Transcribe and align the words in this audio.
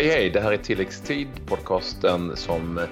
Hej 0.00 0.08
hej, 0.08 0.30
det 0.30 0.40
här 0.40 0.52
är 0.52 0.56
Tilläggstid, 0.56 1.28
podcasten 1.46 2.36
som 2.36 2.86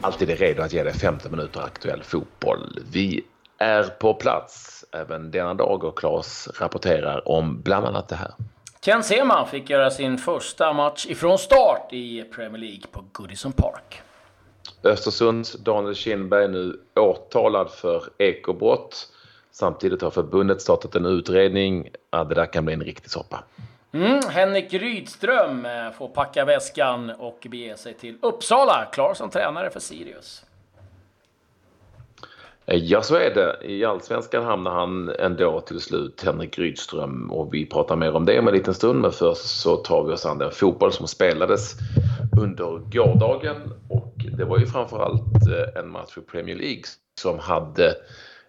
alltid 0.00 0.30
är 0.30 0.36
redo 0.36 0.62
att 0.62 0.72
ge 0.72 0.82
dig 0.82 0.92
15 0.92 1.30
minuter 1.30 1.60
aktuell 1.60 2.02
fotboll. 2.02 2.78
Vi 2.92 3.24
är 3.58 3.82
på 3.82 4.14
plats 4.14 4.84
även 4.92 5.30
denna 5.30 5.54
dag 5.54 5.84
och 5.84 5.98
Claes 5.98 6.48
rapporterar 6.60 7.28
om 7.28 7.62
bland 7.62 7.86
annat 7.86 8.08
det 8.08 8.16
här. 8.16 8.30
Ken 8.80 9.02
Sema 9.02 9.46
fick 9.46 9.70
göra 9.70 9.90
sin 9.90 10.18
första 10.18 10.72
match 10.72 11.06
ifrån 11.06 11.38
start 11.38 11.92
i 11.92 12.22
Premier 12.22 12.58
League 12.58 12.82
på 12.92 13.04
Goodison 13.12 13.52
Park. 13.52 14.02
Östersunds 14.82 15.52
Daniel 15.52 15.94
Kindberg 15.94 16.48
nu 16.48 16.80
åtalad 16.94 17.70
för 17.70 18.02
ekobrott. 18.18 19.08
Samtidigt 19.50 20.02
har 20.02 20.10
förbundet 20.10 20.62
startat 20.62 20.94
en 20.94 21.06
utredning. 21.06 21.88
Ja, 22.10 22.24
det 22.24 22.34
där 22.34 22.52
kan 22.52 22.64
bli 22.64 22.74
en 22.74 22.84
riktig 22.84 23.10
soppa. 23.10 23.44
Mm, 23.94 24.20
Henrik 24.30 24.72
Rydström 24.72 25.66
eh, 25.66 25.90
får 25.90 26.08
packa 26.08 26.44
väskan 26.44 27.10
och 27.10 27.46
bege 27.50 27.76
sig 27.76 27.94
till 27.94 28.16
Uppsala, 28.22 28.88
klar 28.92 29.14
som 29.14 29.30
tränare 29.30 29.70
för 29.70 29.80
Sirius. 29.80 30.44
Eh, 32.66 32.76
ja, 32.76 33.02
så 33.02 33.14
är 33.14 33.34
det. 33.34 33.56
I 33.62 33.84
allsvenskan 33.84 34.44
hamnar 34.44 34.70
han 34.70 35.08
ändå 35.08 35.60
till 35.60 35.80
slut, 35.80 36.22
Henrik 36.24 36.58
Rydström. 36.58 37.30
Och 37.30 37.54
vi 37.54 37.66
pratar 37.66 37.96
mer 37.96 38.16
om 38.16 38.24
det 38.24 38.38
om 38.38 38.48
en 38.48 38.54
liten 38.54 38.74
stund. 38.74 39.00
Men 39.00 39.12
först 39.12 39.60
så 39.60 39.76
tar 39.76 40.04
vi 40.04 40.12
oss 40.12 40.26
an 40.26 40.38
den 40.38 40.50
fotboll 40.50 40.92
som 40.92 41.08
spelades 41.08 41.72
under 42.42 42.78
gårdagen. 42.78 43.56
Och 43.88 44.14
det 44.38 44.44
var 44.44 44.58
ju 44.58 44.66
framförallt 44.66 45.46
eh, 45.46 45.80
en 45.80 45.90
match 45.90 46.10
för 46.10 46.20
Premier 46.20 46.56
League 46.56 46.82
som 47.20 47.38
hade 47.38 47.94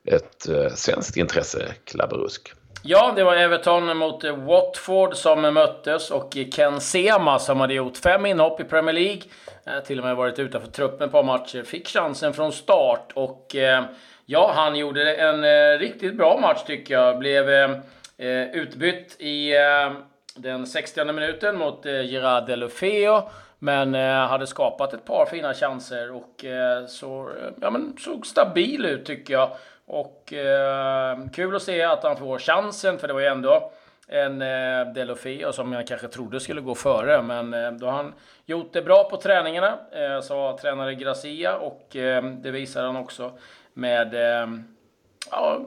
ett 0.05 0.47
svenskt 0.75 1.17
intresse, 1.17 1.73
Klabberusk. 1.83 2.53
Ja, 2.87 3.13
det 3.15 3.23
var 3.23 3.35
Everton 3.35 3.97
mot 3.97 4.23
eh, 4.23 4.35
Watford 4.35 5.15
som 5.15 5.41
möttes 5.41 6.11
och 6.11 6.37
Ken 6.51 6.81
Sema 6.81 7.39
som 7.39 7.59
hade 7.59 7.73
gjort 7.73 7.97
fem 7.97 8.25
inhopp 8.25 8.59
i 8.59 8.63
Premier 8.63 8.93
League, 8.93 9.21
eh, 9.65 9.83
till 9.83 9.99
och 9.99 10.05
med 10.05 10.15
varit 10.15 10.39
utanför 10.39 10.71
truppen 10.71 11.09
på 11.09 11.23
matcher, 11.23 11.57
eh, 11.57 11.63
fick 11.63 11.87
chansen 11.87 12.33
från 12.33 12.51
start 12.51 13.11
och 13.13 13.55
ja, 14.25 14.51
han 14.55 14.75
gjorde 14.75 15.15
en 15.15 15.79
riktigt 15.79 16.17
bra 16.17 16.39
match 16.41 16.63
tycker 16.65 16.93
jag. 16.93 17.19
Blev 17.19 17.45
utbytt 18.53 19.21
i 19.21 19.53
den 20.35 20.67
60 20.67 21.05
minuten 21.05 21.57
mot 21.57 21.85
Gerard 21.85 22.47
Delofeo. 22.47 23.29
Men 23.59 23.93
hade 24.29 24.47
skapat 24.47 24.93
ett 24.93 25.05
par 25.05 25.25
fina 25.25 25.53
chanser 25.53 26.11
och 26.11 26.45
så, 26.87 27.31
ja, 27.61 27.69
men, 27.69 27.95
såg 27.99 28.27
stabil 28.27 28.85
ut 28.85 29.05
tycker 29.05 29.33
jag. 29.33 29.51
Och 29.87 30.33
eh, 30.33 31.17
kul 31.33 31.55
att 31.55 31.61
se 31.61 31.83
att 31.83 32.03
han 32.03 32.17
får 32.17 32.39
chansen, 32.39 32.99
för 32.99 33.07
det 33.07 33.13
var 33.13 33.21
ju 33.21 33.27
ändå 33.27 33.71
en 34.07 34.41
eh, 34.41 34.93
Delofeo 34.93 35.51
som 35.51 35.73
jag 35.73 35.87
kanske 35.87 36.07
trodde 36.07 36.39
skulle 36.39 36.61
gå 36.61 36.75
före. 36.75 37.21
Men 37.21 37.53
eh, 37.53 37.71
då 37.71 37.85
har 37.85 37.93
han 37.93 38.13
gjort 38.45 38.73
det 38.73 38.81
bra 38.81 39.09
på 39.09 39.17
träningarna, 39.17 39.77
eh, 39.91 40.21
sa 40.21 40.57
tränare 40.61 40.95
Gracia. 40.95 41.57
Och 41.57 41.95
eh, 41.95 42.23
det 42.23 42.51
visar 42.51 42.83
han 42.83 42.95
också 42.95 43.31
med 43.73 44.13
eh, 44.13 44.47
ja, 45.31 45.59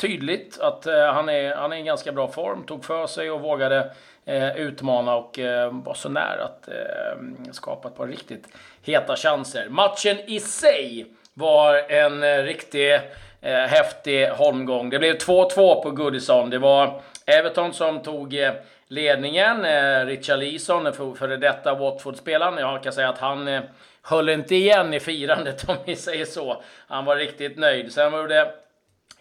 tydligt 0.00 0.60
att 0.60 0.86
eh, 0.86 1.12
han, 1.12 1.28
är, 1.28 1.54
han 1.54 1.72
är 1.72 1.76
i 1.76 1.82
ganska 1.82 2.12
bra 2.12 2.28
form. 2.28 2.64
Tog 2.64 2.84
för 2.84 3.06
sig 3.06 3.30
och 3.30 3.40
vågade 3.40 3.92
eh, 4.24 4.56
utmana 4.56 5.16
och 5.16 5.38
eh, 5.38 5.72
var 5.72 5.94
så 5.94 6.08
nära 6.08 6.44
att 6.44 6.68
eh, 6.68 7.52
skapa 7.52 7.88
ett 7.88 7.96
par 7.96 8.06
riktigt 8.06 8.48
heta 8.82 9.16
chanser. 9.16 9.68
Matchen 9.68 10.18
i 10.26 10.40
sig 10.40 11.06
var 11.34 11.90
en 11.92 12.22
eh, 12.22 12.42
riktig 12.42 12.94
eh, 13.40 13.54
häftig 13.54 14.26
holmgång. 14.26 14.90
Det 14.90 14.98
blev 14.98 15.16
2-2 15.16 15.82
på 15.82 15.90
Goodison. 15.90 16.50
Det 16.50 16.58
var 16.58 17.00
Everton 17.26 17.72
som 17.72 18.02
tog 18.02 18.34
eh, 18.34 18.52
ledningen. 18.88 19.64
Eh, 19.64 20.36
Leeson, 20.38 20.86
eh, 20.86 20.92
före 20.92 21.36
detta 21.36 21.74
Watford-spelaren. 21.74 22.58
Jag 22.58 22.82
kan 22.82 22.92
säga 22.92 23.08
att 23.08 23.18
han 23.18 23.48
eh, 23.48 23.62
höll 24.02 24.28
inte 24.28 24.54
igen 24.54 24.94
i 24.94 25.00
firandet 25.00 25.64
om 25.68 25.76
vi 25.86 25.96
säger 25.96 26.24
så. 26.24 26.62
Han 26.88 27.04
var 27.04 27.16
riktigt 27.16 27.58
nöjd. 27.58 27.92
Sen 27.92 28.12
var 28.12 28.28
det 28.28 28.54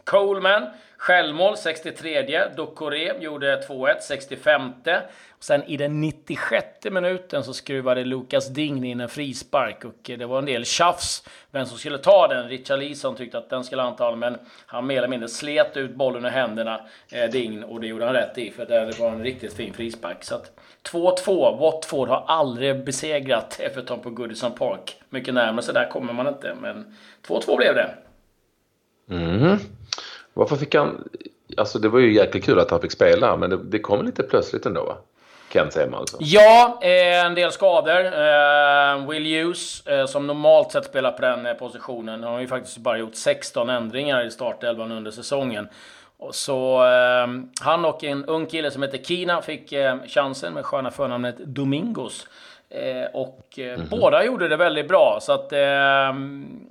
Coleman, 0.03 0.67
självmål 0.97 1.57
63. 1.57 2.47
Ducoré 2.55 3.13
gjorde 3.19 3.61
2-1 3.67 3.95
65. 4.01 4.71
Sen 5.39 5.63
i 5.63 5.77
den 5.77 6.01
96 6.01 6.65
minuten 6.91 7.43
så 7.43 7.53
skruvade 7.53 8.03
Lukas 8.03 8.47
Dign 8.47 8.83
in 8.83 8.99
en 8.99 9.09
frispark 9.09 9.85
och 9.85 10.09
eh, 10.09 10.17
det 10.17 10.25
var 10.25 10.39
en 10.39 10.45
del 10.45 10.65
tjafs 10.65 11.23
vem 11.51 11.65
som 11.65 11.77
skulle 11.77 11.97
ta 11.97 12.27
den. 12.27 12.49
Richard 12.49 12.79
Leeson 12.79 13.15
tyckte 13.15 13.37
att 13.37 13.49
den 13.49 13.63
skulle 13.63 13.81
han 13.81 14.19
men 14.19 14.37
han 14.65 14.87
mer 14.87 14.97
eller 14.97 15.07
mindre 15.07 15.29
slet 15.29 15.77
ut 15.77 15.95
bollen 15.95 16.25
ur 16.25 16.29
händerna, 16.29 16.81
eh, 17.11 17.29
Dign, 17.29 17.63
och 17.63 17.81
det 17.81 17.87
gjorde 17.87 18.05
han 18.05 18.13
rätt 18.13 18.37
i 18.37 18.51
för 18.51 18.65
det 18.65 18.99
var 18.99 19.09
en 19.09 19.23
riktigt 19.23 19.53
fin 19.53 19.73
frispark. 19.73 20.23
Så 20.23 20.35
att 20.35 20.51
2-2. 20.91 21.57
Watford 21.59 22.07
har 22.07 22.23
aldrig 22.27 22.85
besegrat 22.85 23.59
Everton 23.59 23.99
på 23.99 24.09
Goodison 24.09 24.51
Park. 24.51 25.01
Mycket 25.09 25.33
närmare 25.33 25.65
så 25.65 25.71
där 25.71 25.89
kommer 25.89 26.13
man 26.13 26.27
inte, 26.27 26.55
men 26.61 26.95
2-2 27.27 27.57
blev 27.57 27.75
det. 27.75 27.89
Mm. 29.09 29.57
Varför 30.33 30.55
fick 30.55 30.75
han... 30.75 31.09
Alltså 31.57 31.79
det 31.79 31.89
var 31.89 31.99
ju 31.99 32.13
jäkligt 32.13 32.45
kul 32.45 32.59
att 32.59 32.71
han 32.71 32.81
fick 32.81 32.91
spela, 32.91 33.37
men 33.37 33.49
det, 33.49 33.57
det 33.63 33.79
kom 33.79 34.05
lite 34.05 34.23
plötsligt 34.23 34.65
ändå 34.65 34.83
va? 34.83 34.97
Kent 35.53 35.75
hem 35.75 35.93
alltså? 35.93 36.17
Ja, 36.19 36.79
eh, 36.81 37.25
en 37.25 37.35
del 37.35 37.51
skador. 37.51 38.05
Eh, 38.05 39.09
Will 39.09 39.25
Hughes, 39.25 39.87
eh, 39.87 40.05
som 40.05 40.27
normalt 40.27 40.71
sett 40.71 40.85
spelar 40.85 41.11
på 41.11 41.21
den 41.21 41.45
eh, 41.45 41.53
positionen, 41.53 42.23
har 42.23 42.39
ju 42.39 42.47
faktiskt 42.47 42.77
bara 42.77 42.97
gjort 42.97 43.15
16 43.15 43.69
ändringar 43.69 44.25
i 44.25 44.31
startelvan 44.31 44.91
under 44.91 45.11
säsongen. 45.11 45.67
Så 46.31 46.83
eh, 46.85 47.27
han 47.61 47.85
och 47.85 48.03
en 48.03 48.25
ung 48.25 48.45
kille 48.45 48.71
som 48.71 48.83
heter 48.83 48.97
Kina 48.97 49.41
fick 49.41 49.71
eh, 49.71 49.95
chansen 50.07 50.53
med 50.53 50.65
sköna 50.65 50.91
förnamnet 50.91 51.37
Domingos 51.37 52.27
och 53.13 53.57
mm 53.57 53.81
-hmm. 53.81 53.89
båda 53.89 54.25
gjorde 54.25 54.47
det 54.47 54.57
väldigt 54.57 54.87
bra, 54.87 55.19
så 55.21 55.31
att 55.31 55.49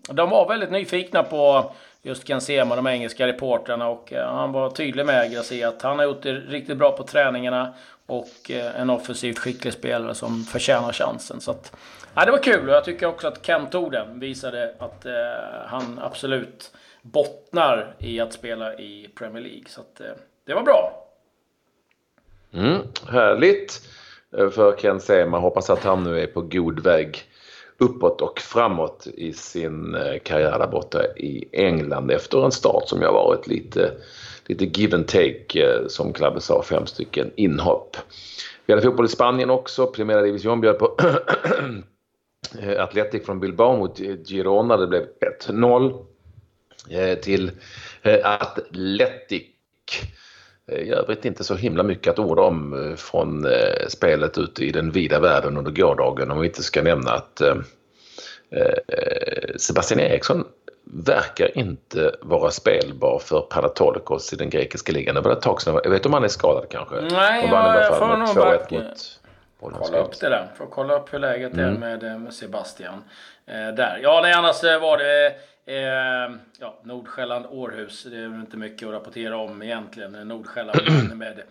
de 0.09 0.31
var 0.31 0.49
väldigt 0.49 0.71
nyfikna 0.71 1.23
på 1.23 1.73
just 2.03 2.27
Ken 2.27 2.41
Sema, 2.41 2.77
de 2.77 2.87
engelska 2.87 3.27
reportrarna. 3.27 3.89
Och 3.89 4.13
han 4.13 4.53
var 4.53 4.71
tydlig 4.71 5.07
med 5.07 5.33
Gracia 5.33 5.69
att 5.69 5.83
han 5.83 5.99
har 5.99 6.05
gjort 6.05 6.23
det 6.23 6.33
riktigt 6.33 6.77
bra 6.77 6.93
på 6.93 7.03
träningarna 7.03 7.75
och 8.11 8.51
eh, 8.51 8.81
en 8.81 8.91
offensivt 8.91 9.39
skicklig 9.39 9.73
spelare 9.73 10.15
som 10.15 10.45
förtjänar 10.45 10.93
chansen. 10.93 11.41
Så 11.41 11.51
att, 11.51 11.77
ja, 12.15 12.25
det 12.25 12.31
var 12.31 12.43
kul 12.43 12.69
och 12.69 12.75
jag 12.75 12.85
tycker 12.85 13.07
också 13.07 13.29
att 13.29 13.43
Ken 13.43 13.67
tog 13.67 13.93
den. 13.93 14.21
Visade 14.21 14.75
att 14.79 15.07
eh, 15.07 15.13
han 15.67 16.01
absolut 16.03 16.73
bottnar 17.03 17.95
i 17.99 18.21
att 18.21 18.33
spela 18.33 18.75
i 18.75 19.11
Premier 19.15 19.43
League. 19.43 19.65
Så 19.69 19.81
att, 19.81 20.01
eh, 20.01 20.07
det 20.47 20.55
var 20.55 20.63
bra. 20.63 21.07
Mm, 22.53 22.83
härligt 23.09 23.81
eh, 23.85 24.00
Eh, 24.37 24.51
för 24.51 24.77
Ken 24.77 25.01
Sema. 25.01 25.39
Hoppas 25.39 25.71
att 25.71 25.85
han 25.85 26.05
nu 26.05 26.21
är 26.21 26.27
på 26.27 26.41
god 26.41 26.81
väg 26.81 27.23
uppåt 27.79 28.21
och 28.21 28.41
framåt 28.41 29.07
i 29.15 29.33
sin 29.33 29.95
eh, 29.95 30.19
karriär 30.23 30.59
där 30.59 30.67
borta 30.67 31.05
i 31.17 31.49
England 31.53 32.11
efter 32.11 32.45
en 32.45 32.53
start 32.53 32.89
som 32.89 33.03
jag 33.03 33.13
varit 33.13 33.47
lite 33.47 33.93
lite 34.47 34.81
give 34.81 34.97
and 34.97 35.09
take 35.09 35.63
eh, 35.63 35.87
som 35.87 36.13
Clabbe 36.13 36.41
sa, 36.41 36.63
fem 36.63 36.87
stycken 36.87 37.31
inhopp. 37.37 37.97
Vi 38.67 38.73
hade 38.73 38.87
fotboll 38.87 39.07
i 39.07 39.09
Spanien 39.09 39.51
också. 39.51 39.87
Primera 39.87 40.23
Division 40.23 40.61
bjöd 40.61 40.79
på 40.79 40.97
Atletic 42.79 43.27
från 43.27 43.41
Bilbao 43.41 43.77
mot 43.77 43.99
Girona. 44.27 44.77
Det 44.77 44.87
blev 44.87 45.07
1-0 45.49 46.05
till 47.23 47.51
Atletic. 48.25 49.47
I 50.71 50.91
övrigt 50.93 51.25
inte 51.25 51.45
så 51.45 51.55
himla 51.55 51.83
mycket 51.83 52.11
att 52.13 52.19
orda 52.19 52.43
om 52.43 52.95
från 52.97 53.47
spelet 53.89 54.39
ute 54.39 54.65
i 54.65 54.73
den 54.73 54.91
vida 54.91 55.21
världen 55.21 55.57
under 55.57 55.71
gårdagen 55.71 56.31
om 56.31 56.41
vi 56.41 56.47
inte 56.47 56.63
ska 56.63 56.83
nämna 56.83 57.11
att 57.11 57.43
Sebastian 59.57 60.01
Eriksson 60.01 60.45
verkar 60.93 61.59
inte 61.59 62.15
vara 62.21 62.51
spelbar 62.51 63.19
för 63.19 63.41
Panatolikos 63.41 64.33
i 64.33 64.37
den 64.37 64.51
grekiska 64.51 64.93
ligan. 64.93 65.15
Det 65.15 65.21
var 65.21 65.33
ett 65.33 65.43
tag 65.43 65.63
sedan. 65.63 65.81
Jag 65.85 65.91
vet 65.91 66.07
om 66.07 66.13
han 66.13 66.25
är 66.25 66.29
skadad 66.29 66.67
kanske? 66.71 67.01
Nej, 67.01 67.49
ja, 67.51 67.81
jag 67.81 67.99
får 67.99 68.07
nog 68.07 68.35
bara 68.35 68.59
kolla 69.61 69.99
upp 69.99 70.21
det 70.21 70.29
där. 70.29 70.53
Får 70.59 70.67
kolla 70.67 70.97
upp 70.97 71.13
hur 71.13 71.19
läget 71.19 71.53
mm. 71.53 71.75
är 71.75 71.79
med, 71.79 72.03
eh, 72.03 72.19
med 72.19 72.35
Sebastian. 72.35 73.03
Eh, 73.51 73.75
där. 73.75 74.01
Ja, 74.03 74.21
nej, 74.23 74.33
annars 74.33 74.65
eh, 74.65 74.81
var 74.81 74.99
det 74.99 75.27
eh, 75.67 76.37
ja, 76.61 76.81
Nordsjälland 76.83 77.47
Århus. 77.51 78.07
Det 78.11 78.17
är 78.17 78.25
inte 78.25 78.57
mycket 78.57 78.89
att 78.89 78.95
rapportera 78.95 79.37
om 79.37 79.63
egentligen. 79.63 80.13
Nordsjälland 80.13 81.15
med 81.15 81.43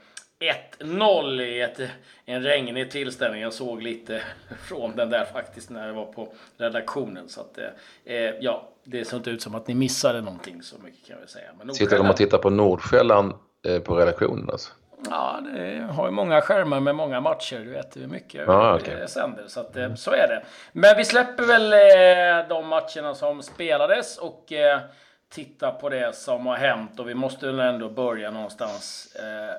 1-0 0.80 1.42
i 1.42 1.62
ett, 1.62 1.80
en 2.25 2.44
regnig 2.44 2.92
tillställning. 2.92 3.42
Jag 3.42 3.54
såg 3.54 3.81
lite 3.81 4.22
från 4.68 4.96
den 4.96 5.10
där 5.10 5.25
faktiskt 5.34 5.69
när 5.69 5.88
jag 5.88 5.94
var 5.94 6.06
på 6.06 6.34
redaktionen. 6.57 7.30
Så 7.30 7.42
att, 7.42 7.57
eh, 8.06 8.30
ja, 8.40 8.69
det 8.84 9.06
såg 9.06 9.19
inte 9.19 9.30
ut 9.30 9.42
som 9.42 9.56
att 9.56 9.68
ni 9.68 9.74
missade 9.74 10.22
någonting 10.22 10.62
så 10.62 10.75
mycket 10.84 11.07
kan 11.07 11.13
jag 11.13 11.19
väl 11.19 11.30
säga. 11.30 11.50
Men 11.57 11.75
Sitter 11.75 11.98
de 11.98 12.10
och 12.10 12.18
tittar 12.18 12.38
på 12.38 12.50
Nordsjälland 12.50 13.34
eh, 13.68 13.80
på 13.80 13.96
redaktionen 13.96 14.50
alltså? 14.50 14.72
Ja, 15.06 15.40
det 15.54 15.88
har 15.92 16.06
ju 16.06 16.12
många 16.12 16.42
skärmar 16.42 16.80
med 16.80 16.96
många 16.96 17.22
matcher. 17.22 17.60
Du 17.60 17.69
vet 17.69 17.98
hur 17.98 18.07
mycket 18.07 18.50
ah, 18.50 18.75
okay. 18.75 19.07
sänder. 19.07 19.44
Så 19.48 19.60
att, 19.60 19.78
eh, 19.78 19.96
så 19.96 20.12
är 20.12 20.28
det. 20.28 20.44
Men 20.72 20.98
vi 20.98 21.06
släpper 21.06 21.44
väl 21.44 21.74
eh, 21.74 22.50
de 22.50 22.68
matcherna 22.68 23.16
som 23.16 23.44
spelades 23.44 24.18
och 24.18 24.51
eh, 24.51 24.80
titta 25.30 25.72
på 25.72 25.90
det 25.90 26.16
som 26.16 26.46
har 26.46 26.56
hänt 26.56 27.00
och 27.00 27.10
vi 27.10 27.13
måste 27.13 27.46
väl 27.46 27.60
ändå 27.60 27.90
börja 27.90 28.31
någonstans 28.31 29.16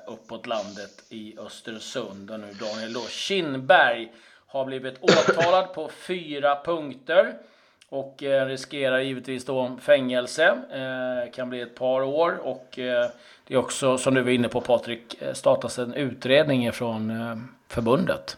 uppåt 0.07 0.47
landet 0.47 1.03
i 1.09 1.37
Östersund. 1.39 2.31
Och 2.31 2.39
nu 2.39 2.53
Daniel 2.53 2.93
då 2.93 2.99
Kindberg 2.99 4.11
har 4.47 4.65
blivit 4.65 5.03
åtalad 5.03 5.73
på 5.73 5.89
fyra 5.89 6.55
punkter. 6.63 7.33
Och 7.91 8.23
eh, 8.23 8.45
riskerar 8.45 8.99
givetvis 8.99 9.45
då 9.45 9.77
fängelse. 9.81 10.45
Eh, 10.71 11.31
kan 11.31 11.49
bli 11.49 11.61
ett 11.61 11.75
par 11.75 12.01
år. 12.01 12.39
Och 12.43 12.79
eh, 12.79 13.09
det 13.47 13.53
är 13.53 13.57
också, 13.57 13.97
som 13.97 14.13
du 14.13 14.21
var 14.21 14.31
inne 14.31 14.47
på 14.47 14.61
Patrik, 14.61 15.15
startas 15.33 15.79
en 15.79 15.93
utredning 15.93 16.71
från 16.71 17.13
förbundet. 17.67 18.37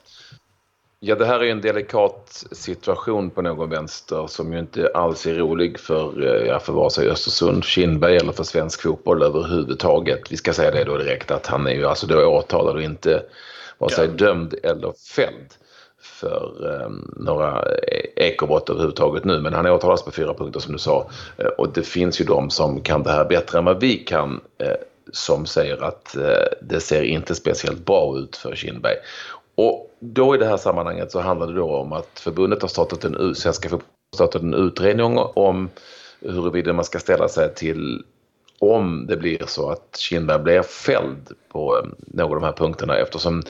Ja, 1.00 1.16
det 1.16 1.26
här 1.26 1.44
är 1.44 1.52
en 1.52 1.62
delikat 1.62 2.46
situation 2.52 3.30
på 3.30 3.42
någon 3.42 3.70
vänster 3.70 4.28
som 4.28 4.54
ju 4.54 4.60
inte 4.60 4.92
alls 4.94 5.26
är 5.26 5.36
rolig 5.36 5.80
för, 5.80 6.22
ja, 6.48 6.60
för 6.60 6.74
vare 6.74 6.90
sig 6.90 7.10
Östersund, 7.10 7.64
Kindberg 7.64 8.18
eller 8.18 8.32
för 8.32 8.44
svensk 8.44 8.82
fotboll 8.82 9.24
överhuvudtaget. 9.24 10.32
Vi 10.32 10.38
ska 10.38 10.54
säga 10.54 10.72
det 10.72 10.84
då 10.84 10.98
direkt 10.98 11.32
att 11.32 11.48
han 11.48 11.68
är 11.68 11.74
ju 11.74 11.86
alltså 11.86 12.08
då 12.08 12.26
åtalad 12.26 12.76
och 12.76 12.82
inte 12.82 13.24
vare 13.78 13.92
sig 13.92 14.08
dömd 14.08 14.56
eller 14.64 14.94
fälld 15.16 15.54
för 16.04 16.76
ehm, 16.76 17.10
eh, 17.18 17.24
några 17.24 17.64
ekobrott 18.16 18.70
överhuvudtaget 18.70 19.24
nu. 19.24 19.42
Men 19.42 19.54
han 19.54 19.66
åtalas 19.66 20.04
på 20.04 20.12
fyra 20.12 20.34
punkter 20.34 20.60
som 20.60 20.74
du 20.74 20.80
sa. 20.80 21.10
Eh, 21.38 21.46
och 21.46 21.74
det 21.74 21.84
finns 21.84 22.22
ju 22.22 22.26
de 22.26 22.50
som 22.50 22.82
kan 22.82 23.04
det 23.04 23.12
här 23.12 23.26
bättre 23.26 23.58
än 23.58 23.66
vad 23.66 23.80
vi 23.80 23.98
kan 23.98 24.42
eh, 24.58 24.76
som 25.12 25.46
säger 25.46 25.84
att 25.84 26.16
eh, 26.16 26.46
det 26.62 26.80
ser 26.80 27.04
inte 27.04 27.36
speciellt 27.36 27.86
bra 27.86 28.18
ut 28.18 28.36
för 28.36 28.56
Kindberg. 28.56 28.96
Och 29.56 29.96
då 30.00 30.36
i 30.36 30.38
det 30.38 30.46
här 30.46 30.58
sammanhanget 30.58 31.12
så 31.12 31.20
handlar 31.20 31.48
det 31.48 31.54
då 31.54 31.76
om 31.76 31.94
att 31.94 32.20
förbundet 32.20 32.62
har 32.62 32.70
startat 32.70 33.04
en, 33.04 33.36
Svenska 33.36 33.80
startat 34.16 34.42
en 34.42 34.54
utredning 34.54 35.18
om 35.18 35.70
huruvida 36.22 36.74
man 36.74 36.86
ska 36.86 37.00
ställa 37.00 37.28
sig 37.28 37.54
till 37.56 38.04
om 38.60 39.06
det 39.08 39.18
blir 39.18 39.44
så 39.48 39.70
att 39.70 39.98
Kindberg 39.98 40.44
blir 40.44 40.62
fälld 40.62 41.32
på 41.52 41.78
ehm, 41.78 41.96
någon 41.98 42.36
av 42.36 42.42
de 42.42 42.44
här 42.44 42.52
punkterna 42.52 42.98
eftersom 42.98 43.44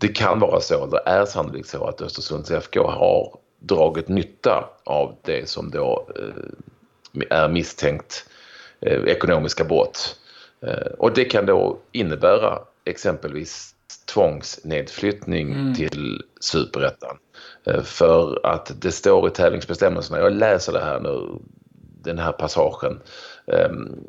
det 0.00 0.08
kan 0.08 0.40
vara 0.40 0.60
så, 0.60 0.84
eller 0.84 1.08
är 1.08 1.24
sannolikt 1.26 1.68
så 1.68 1.84
att 1.84 2.00
Östersunds 2.00 2.50
FK 2.50 2.90
har 2.90 3.38
dragit 3.58 4.08
nytta 4.08 4.68
av 4.84 5.16
det 5.22 5.48
som 5.48 5.70
då 5.70 6.08
eh, 6.16 7.30
är 7.30 7.48
misstänkt 7.48 8.26
eh, 8.80 9.02
ekonomiska 9.04 9.64
brott. 9.64 10.16
Eh, 10.66 10.92
och 10.98 11.14
det 11.14 11.24
kan 11.24 11.46
då 11.46 11.78
innebära 11.92 12.58
exempelvis 12.84 13.74
tvångsnedflyttning 14.14 15.52
mm. 15.52 15.74
till 15.74 16.22
superettan. 16.40 17.16
För 17.84 18.46
att 18.46 18.80
det 18.80 18.92
står 18.92 19.28
i 19.28 19.30
tävlingsbestämmelserna, 19.30 20.18
jag 20.18 20.32
läser 20.32 20.72
det 20.72 20.80
här 20.80 21.00
nu, 21.00 21.28
den 22.02 22.18
här 22.18 22.32
passagen, 22.32 23.00
ehm, 23.46 24.04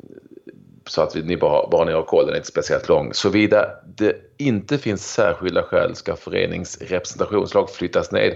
så 0.86 1.02
att 1.02 1.14
ni 1.14 1.36
bara, 1.36 1.68
bara 1.68 1.84
ni 1.84 1.92
har 1.92 2.02
koll, 2.02 2.26
den 2.26 2.34
är 2.34 2.36
inte 2.36 2.48
speciellt 2.48 2.88
lång. 2.88 3.14
Såvida 3.14 3.68
det 3.96 4.16
inte 4.38 4.78
finns 4.78 5.12
särskilda 5.12 5.62
skäl 5.62 5.96
ska 5.96 6.16
förenings 6.16 6.78
representationslag 6.80 7.70
flyttas 7.70 8.12
ned 8.12 8.34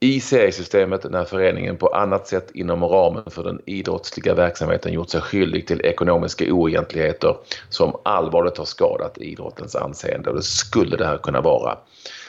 i 0.00 0.20
seriesystemet 0.20 1.10
när 1.10 1.24
föreningen 1.24 1.76
på 1.76 1.88
annat 1.88 2.28
sätt 2.28 2.50
inom 2.54 2.84
ramen 2.84 3.30
för 3.30 3.44
den 3.44 3.60
idrottsliga 3.66 4.34
verksamheten 4.34 4.92
gjort 4.92 5.10
sig 5.10 5.20
skyldig 5.20 5.66
till 5.66 5.80
ekonomiska 5.80 6.52
oegentligheter 6.52 7.36
som 7.68 7.96
allvarligt 8.02 8.58
har 8.58 8.64
skadat 8.64 9.18
idrottens 9.18 9.76
anseende. 9.76 10.30
Och 10.30 10.36
det 10.36 10.42
skulle 10.42 10.96
det 10.96 11.06
här 11.06 11.18
kunna 11.18 11.40
vara. 11.40 11.78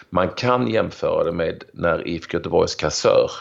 Man 0.09 0.29
kan 0.29 0.67
jämföra 0.67 1.23
det 1.23 1.31
med 1.31 1.63
när 1.71 2.07
IFK 2.07 2.37
Göteborgs 2.37 2.75
kassör 2.75 3.31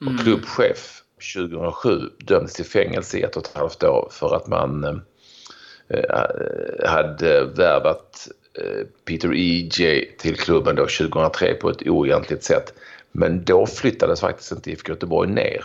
och 0.00 0.06
mm. 0.06 0.18
klubbchef 0.18 1.02
2007 1.20 2.10
dömdes 2.18 2.52
till 2.52 2.64
fängelse 2.64 3.18
i 3.18 3.22
ett 3.22 3.36
och 3.36 3.46
ett 3.46 3.56
halvt 3.56 3.82
år 3.82 4.08
för 4.12 4.36
att 4.36 4.46
man 4.46 4.84
eh, 4.84 5.98
eh, 5.98 6.88
hade 6.88 7.44
värvat 7.44 8.28
eh, 8.54 8.86
Peter 9.04 9.34
E.J. 9.34 10.10
till 10.18 10.36
klubben 10.36 10.76
då 10.76 10.82
2003 10.82 11.54
på 11.54 11.70
ett 11.70 11.86
oegentligt 11.86 12.44
sätt. 12.44 12.74
Men 13.12 13.44
då 13.44 13.66
flyttades 13.66 14.20
faktiskt 14.20 14.52
inte 14.52 14.70
IFK 14.70 14.92
Göteborg 14.92 15.30
ner. 15.30 15.64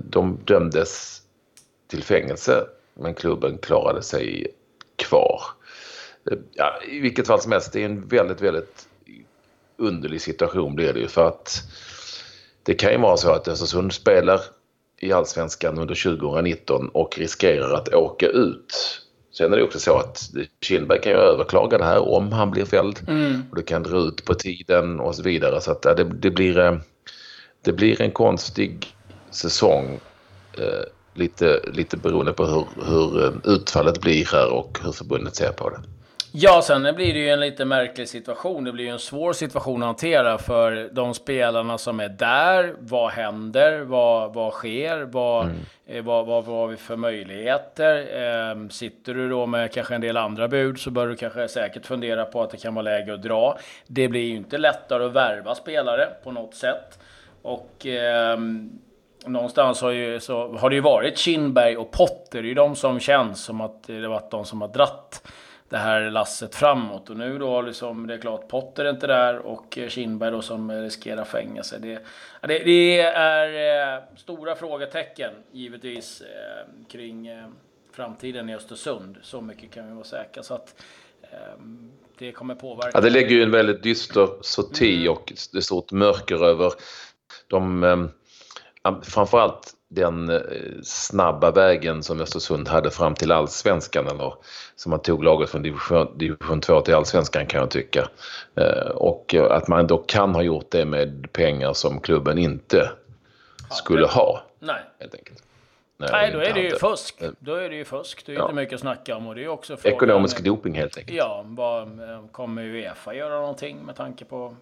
De 0.00 0.38
dömdes 0.44 1.22
till 1.88 2.02
fängelse 2.02 2.64
men 2.94 3.14
klubben 3.14 3.58
klarade 3.58 4.02
sig 4.02 4.46
kvar. 4.96 5.40
Ja, 6.52 6.82
I 6.88 7.00
vilket 7.00 7.26
fall 7.26 7.40
som 7.40 7.52
helst, 7.52 7.72
det 7.72 7.80
är 7.80 7.84
en 7.84 8.08
väldigt, 8.08 8.40
väldigt 8.40 8.88
underlig 9.76 10.20
situation 10.20 10.74
blir 10.74 10.92
det 10.92 11.00
ju 11.00 11.08
för 11.08 11.28
att 11.28 11.62
det 12.62 12.74
kan 12.74 12.92
ju 12.92 12.98
vara 12.98 13.16
så 13.16 13.30
att 13.30 13.48
Östersund 13.48 13.92
spelar 13.92 14.40
i 15.00 15.12
Allsvenskan 15.12 15.78
under 15.78 15.94
2019 15.94 16.88
och 16.88 17.18
riskerar 17.18 17.74
att 17.74 17.94
åka 17.94 18.26
ut 18.26 19.02
Sen 19.32 19.52
är 19.52 19.56
det 19.56 19.62
också 19.62 19.78
så 19.78 19.98
att 19.98 20.30
Kindberg 20.60 21.00
kan 21.00 21.12
ju 21.12 21.18
överklaga 21.18 21.78
det 21.78 21.84
här 21.84 22.08
om 22.08 22.32
han 22.32 22.50
blir 22.50 22.64
fälld. 22.64 23.00
Mm. 23.08 23.42
Och 23.50 23.56
det 23.56 23.62
kan 23.62 23.82
dra 23.82 23.98
ut 23.98 24.24
på 24.24 24.34
tiden 24.34 25.00
och 25.00 25.14
så 25.14 25.22
vidare. 25.22 25.60
Så 25.60 25.70
att 25.70 25.82
det, 25.82 26.04
det 26.04 26.30
blir, 26.30 26.58
eh, 26.58 26.76
det 27.62 27.72
blir 27.72 28.02
en 28.02 28.10
konstig 28.10 28.86
säsong. 29.30 30.00
Eh, 30.58 30.84
lite, 31.14 31.60
lite 31.72 31.96
beroende 31.96 32.32
på 32.32 32.44
hur, 32.44 32.66
hur 32.86 33.24
eh, 33.24 33.32
utfallet 33.44 34.00
blir 34.00 34.26
här 34.32 34.52
och 34.52 34.78
hur 34.84 34.92
förbundet 34.92 35.36
ser 35.36 35.52
på 35.52 35.70
det. 35.70 35.80
Ja, 36.34 36.62
sen 36.62 36.82
blir 36.94 37.14
det 37.14 37.18
ju 37.18 37.28
en 37.28 37.40
lite 37.40 37.64
märklig 37.64 38.08
situation. 38.08 38.64
Det 38.64 38.72
blir 38.72 38.84
ju 38.84 38.90
en 38.90 38.98
svår 38.98 39.32
situation 39.32 39.82
att 39.82 39.86
hantera 39.86 40.38
för 40.38 40.88
de 40.92 41.14
spelarna 41.14 41.78
som 41.78 42.00
är 42.00 42.08
där. 42.08 42.74
Vad 42.78 43.10
händer? 43.10 43.80
Vad, 43.80 44.34
vad 44.34 44.52
sker? 44.52 45.00
Vad, 45.00 45.44
mm. 45.44 45.56
eh, 45.86 46.04
vad, 46.04 46.26
vad, 46.26 46.44
vad 46.44 46.56
har 46.56 46.66
vi 46.66 46.76
för 46.76 46.96
möjligheter? 46.96 47.96
Eh, 47.96 48.68
sitter 48.68 49.14
du 49.14 49.28
då 49.28 49.46
med 49.46 49.72
kanske 49.72 49.94
en 49.94 50.00
del 50.00 50.16
andra 50.16 50.48
bud 50.48 50.78
så 50.78 50.90
bör 50.90 51.06
du 51.06 51.16
kanske 51.16 51.48
säkert 51.48 51.86
fundera 51.86 52.24
på 52.24 52.42
att 52.42 52.50
det 52.50 52.56
kan 52.56 52.74
vara 52.74 52.82
läge 52.82 53.14
att 53.14 53.22
dra. 53.22 53.58
Det 53.86 54.08
blir 54.08 54.24
ju 54.24 54.36
inte 54.36 54.58
lättare 54.58 55.04
att 55.04 55.12
värva 55.12 55.54
spelare 55.54 56.08
på 56.24 56.32
något 56.32 56.54
sätt. 56.54 56.98
Och 57.42 57.86
eh, 57.86 58.38
någonstans 59.26 59.80
har, 59.80 59.90
ju, 59.90 60.20
så, 60.20 60.56
har 60.56 60.70
det 60.70 60.76
ju 60.76 60.82
varit 60.82 61.18
Kindberg 61.18 61.76
och 61.76 61.90
Potter. 61.90 62.42
Det 62.42 62.46
är 62.46 62.48
ju 62.48 62.54
de 62.54 62.76
som 62.76 63.00
känns 63.00 63.44
som 63.44 63.60
att 63.60 63.82
det 63.86 64.08
varit 64.08 64.30
de 64.30 64.44
som 64.44 64.60
har 64.60 64.68
dratt 64.68 65.22
det 65.72 65.78
här 65.78 66.10
lasset 66.10 66.54
framåt. 66.54 67.10
Och 67.10 67.16
nu 67.16 67.38
då 67.38 67.62
liksom, 67.62 68.06
det 68.06 68.14
är 68.14 68.18
klart, 68.18 68.48
Potter 68.48 68.84
är 68.84 68.90
inte 68.90 69.06
där 69.06 69.38
och 69.38 69.78
Kindberg 69.88 70.30
då 70.30 70.42
som 70.42 70.72
riskerar 70.72 71.24
fängelse. 71.24 71.78
Det, 71.78 72.02
det, 72.40 72.58
det 72.58 73.00
är 73.00 73.96
eh, 73.96 74.02
stora 74.16 74.54
frågetecken 74.54 75.30
givetvis 75.52 76.20
eh, 76.20 76.88
kring 76.88 77.26
eh, 77.26 77.46
framtiden 77.92 78.48
i 78.48 78.54
Östersund. 78.54 79.16
Så 79.22 79.40
mycket 79.40 79.70
kan 79.70 79.88
vi 79.88 79.94
vara 79.94 80.04
säkra. 80.04 80.42
Så 80.42 80.54
att, 80.54 80.82
eh, 81.22 81.62
det 82.18 82.32
kommer 82.32 82.54
påverka. 82.54 82.90
Ja, 82.94 83.00
det 83.00 83.10
lägger 83.10 83.30
ju 83.30 83.42
en 83.42 83.50
väldigt 83.50 83.82
dyster 83.82 84.28
sorti 84.40 84.96
mm. 85.00 85.12
och 85.12 85.32
är 85.54 85.60
stort 85.60 85.92
mörker 85.92 86.44
över 86.44 86.72
de 87.46 87.84
eh, 87.84 89.00
framförallt 89.02 89.72
den 89.94 90.30
eh, 90.30 90.40
snabba 90.82 91.50
vägen 91.50 92.02
som 92.02 92.20
Östersund 92.20 92.68
hade 92.68 92.90
fram 92.90 93.14
till 93.14 93.32
allsvenskan 93.32 94.06
eller 94.06 94.34
som 94.76 94.90
man 94.90 95.02
tog 95.02 95.24
laget 95.24 95.50
från 95.50 95.62
division, 95.62 96.18
division 96.18 96.60
2 96.60 96.80
till 96.80 96.94
allsvenskan 96.94 97.46
kan 97.46 97.60
jag 97.60 97.70
tycka. 97.70 98.08
Eh, 98.54 98.90
och 98.94 99.34
att 99.34 99.68
man 99.68 99.86
då 99.86 99.98
kan 99.98 100.34
ha 100.34 100.42
gjort 100.42 100.70
det 100.70 100.84
med 100.84 101.32
pengar 101.32 101.72
som 101.72 102.00
klubben 102.00 102.38
inte 102.38 102.90
skulle 103.70 104.06
ha. 104.06 104.42
Nej. 104.58 104.82
Helt 104.98 105.14
enkelt. 105.14 105.42
Nej, 105.96 106.08
Nej 106.12 106.32
då 106.32 106.38
är 106.38 106.54
det 106.54 106.60
ju 106.60 106.70
fusk. 106.70 107.22
Då 107.38 107.54
är 107.54 107.68
det 107.68 107.76
ju 107.76 107.84
fusk. 107.84 108.26
Det 108.26 108.32
är 108.32 108.36
ja. 108.36 108.42
inte 108.42 108.54
mycket 108.54 108.74
att 108.74 108.80
snacka 108.80 109.16
om. 109.16 109.26
Och 109.26 109.34
det 109.34 109.44
är 109.44 109.48
också 109.48 109.76
Ekonomisk 109.82 110.44
doping 110.44 110.74
helt 110.74 110.98
enkelt. 110.98 111.16
Ja, 111.16 111.44
eh, 111.58 112.26
kommer 112.32 112.62
Uefa 112.62 113.14
göra 113.14 113.40
någonting 113.40 113.78
med 113.86 113.96
tanke 113.96 114.24
på 114.24 114.56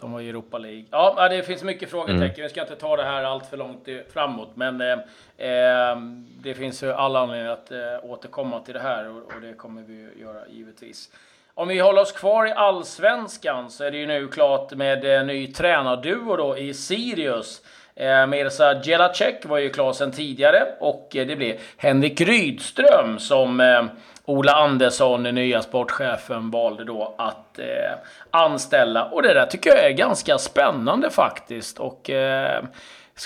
de 0.00 0.12
var 0.12 0.20
i 0.20 0.28
Europa 0.28 0.58
League. 0.58 0.84
Ja, 0.90 1.28
det 1.28 1.42
finns 1.42 1.62
mycket 1.62 1.90
frågetecken. 1.90 2.22
Mm. 2.22 2.42
Vi 2.42 2.48
ska 2.48 2.60
inte 2.60 2.76
ta 2.76 2.96
det 2.96 3.04
här 3.04 3.24
allt 3.24 3.46
för 3.46 3.56
långt 3.56 3.88
framåt. 4.12 4.50
Men 4.54 4.80
eh, 4.80 4.92
eh, 5.36 5.96
det 6.40 6.54
finns 6.54 6.82
ju 6.82 6.92
alla 6.92 7.20
anledningar 7.20 7.52
att 7.52 7.70
eh, 7.70 7.78
återkomma 8.02 8.60
till 8.60 8.74
det 8.74 8.80
här 8.80 9.08
och, 9.08 9.16
och, 9.16 9.40
det 9.42 9.52
kommer 9.52 9.82
vi 9.82 10.08
göra 10.20 10.40
givetvis. 10.48 11.10
Om 11.54 11.68
vi 11.68 11.78
håller 11.78 12.02
oss 12.02 12.12
kvar 12.12 12.46
i 12.46 12.52
allsvenskan 12.52 13.70
så 13.70 13.84
är 13.84 13.90
det 13.90 13.98
ju 13.98 14.06
nu 14.06 14.28
klart 14.28 14.72
med 14.72 15.16
eh, 15.16 15.26
ny 15.26 15.52
tränarduo 15.52 16.36
då 16.36 16.58
i 16.58 16.74
Sirius. 16.74 17.62
Eh, 17.94 18.26
Mirza 18.26 18.82
Jelacek 18.84 19.46
var 19.46 19.58
ju 19.58 19.70
klar 19.70 19.92
sedan 19.92 20.12
tidigare 20.12 20.66
och 20.80 21.16
eh, 21.16 21.26
det 21.26 21.36
blev 21.36 21.56
Henrik 21.76 22.20
Rydström 22.20 23.18
som 23.18 23.60
eh, 23.60 23.84
Ola 24.28 24.52
Andersson, 24.52 25.22
den 25.22 25.34
nya 25.34 25.62
sportchefen, 25.62 26.50
valde 26.50 26.84
då 26.84 27.14
att 27.18 27.58
eh, 27.58 27.98
anställa. 28.30 29.04
Och 29.04 29.22
det 29.22 29.34
där 29.34 29.46
tycker 29.46 29.70
jag 29.70 29.84
är 29.84 29.90
ganska 29.90 30.38
spännande 30.38 31.10
faktiskt. 31.10 31.78
Och 31.78 32.10
eh, 32.10 32.64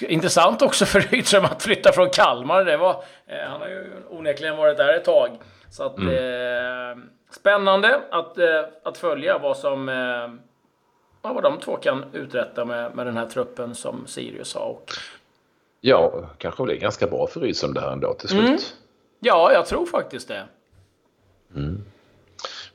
intressant 0.02 0.62
också 0.62 0.84
för 0.84 1.00
Rydström 1.10 1.44
att 1.44 1.62
flytta 1.62 1.92
från 1.92 2.10
Kalmar. 2.10 2.64
Det 2.64 2.76
var, 2.76 3.04
eh, 3.26 3.48
han 3.48 3.60
har 3.60 3.68
ju 3.68 3.92
onekligen 4.10 4.56
varit 4.56 4.76
där 4.76 4.94
ett 4.94 5.04
tag. 5.04 5.30
Så 5.70 5.84
att, 5.84 5.98
mm. 5.98 6.14
eh, 6.14 7.04
spännande 7.30 8.00
att, 8.10 8.38
eh, 8.38 8.64
att 8.84 8.98
följa 8.98 9.38
vad 9.38 9.56
som 9.56 9.88
eh, 9.88 10.28
vad 11.22 11.42
de 11.42 11.58
två 11.58 11.76
kan 11.76 12.04
uträtta 12.12 12.64
med, 12.64 12.94
med 12.94 13.06
den 13.06 13.16
här 13.16 13.26
truppen 13.26 13.74
som 13.74 14.06
Sirius 14.06 14.54
har. 14.54 14.66
Och... 14.66 14.90
Ja, 15.80 16.12
kanske 16.38 16.62
blir 16.62 16.76
ganska 16.76 17.06
bra 17.06 17.26
för 17.26 17.40
Rydström 17.40 17.74
det 17.74 17.80
här 17.80 17.92
ändå 17.92 18.14
till 18.14 18.28
slut. 18.28 18.44
Mm. 18.44 18.58
Ja, 19.20 19.52
jag 19.52 19.66
tror 19.66 19.86
faktiskt 19.86 20.28
det. 20.28 20.42
Mm. 21.56 21.82